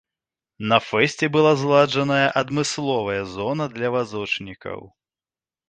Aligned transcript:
На 0.71 0.77
фэсце 0.85 1.29
была 1.35 1.51
зладжаная 1.61 2.25
адмысловая 2.43 3.21
зона 3.37 3.71
для 3.77 3.95
вазочнікаў. 3.99 4.79